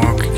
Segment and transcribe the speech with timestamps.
[0.00, 0.29] Walk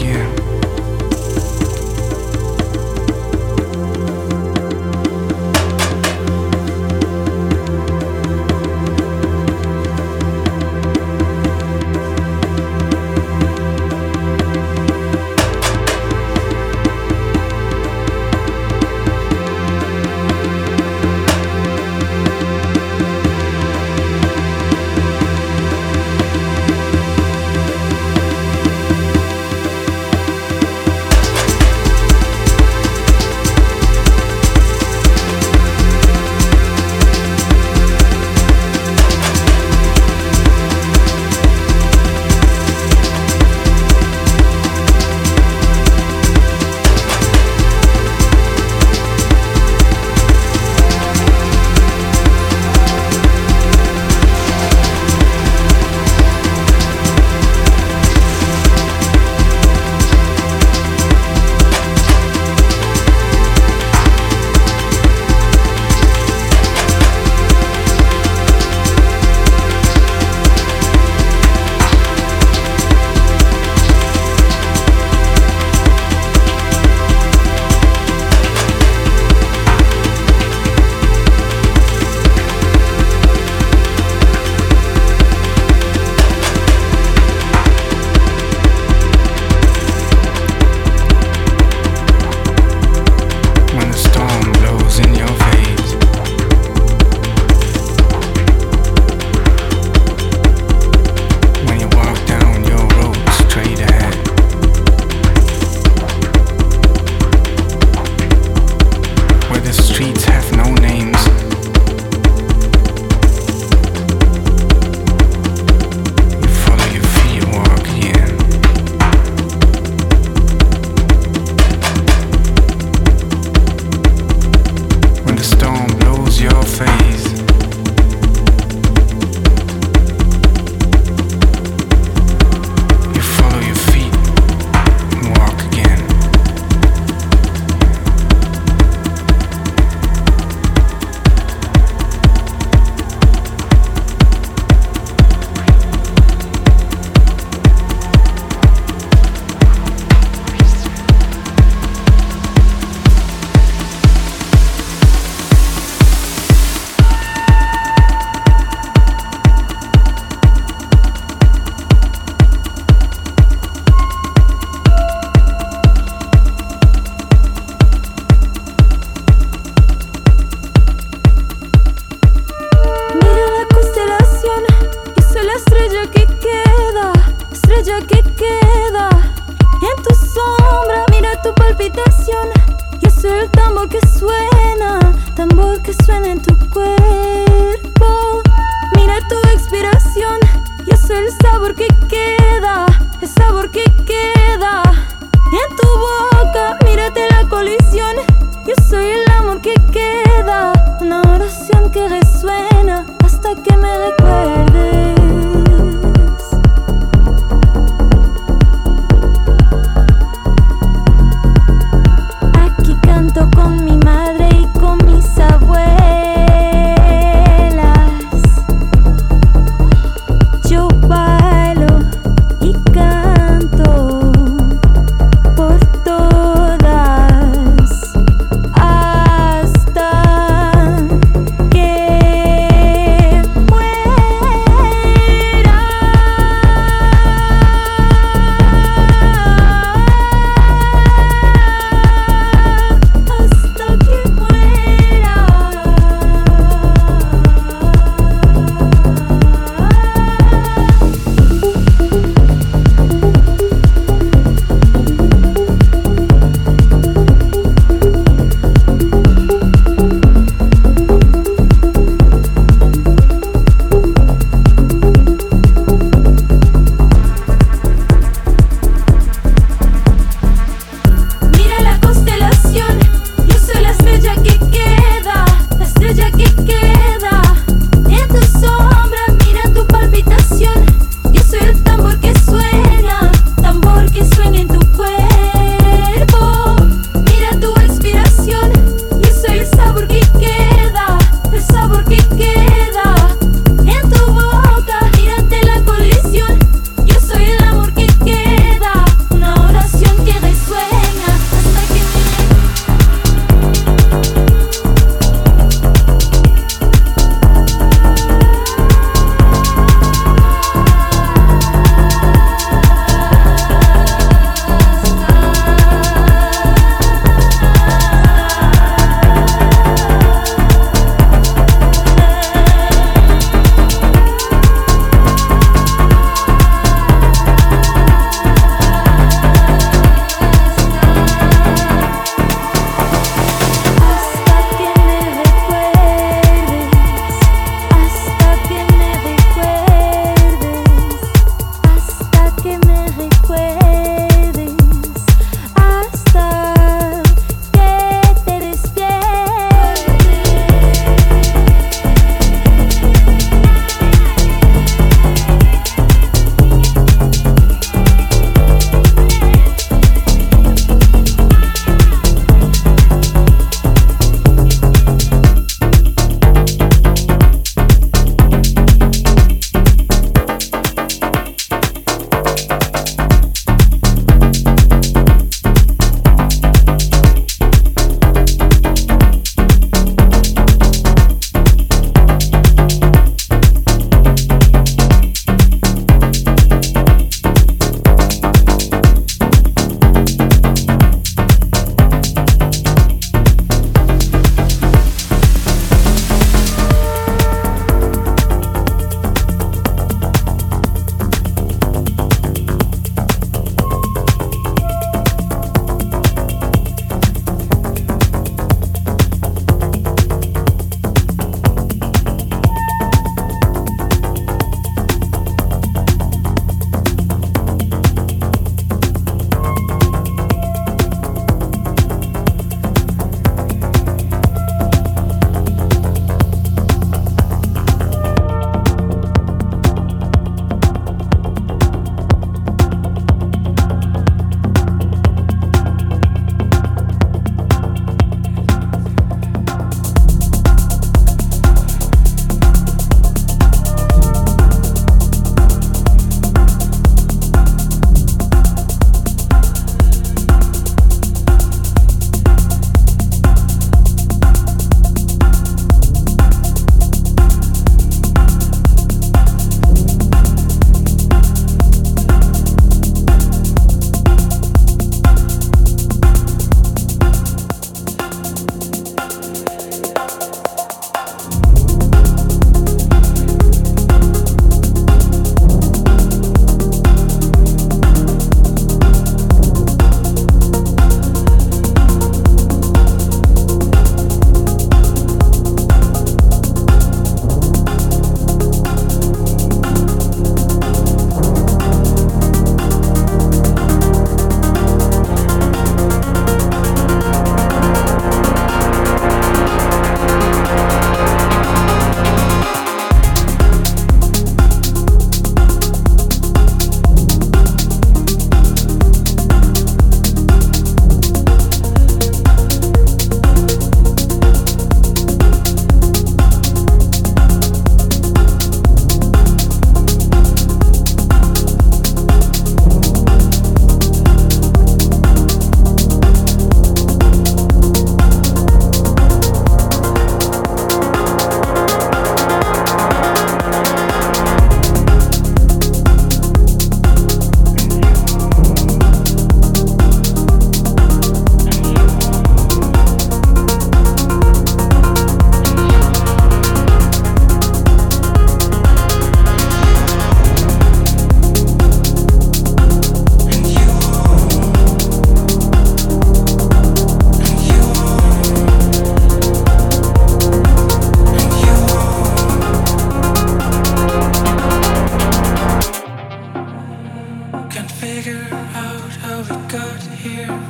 [569.72, 570.62] got here.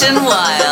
[0.00, 0.69] Motion Wild